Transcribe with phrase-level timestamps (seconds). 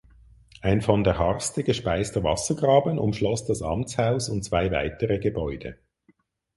[0.61, 5.77] Ein von der Harste gespeister Wassergraben umschloss das Amtshaus und zwei weitere Gebäude.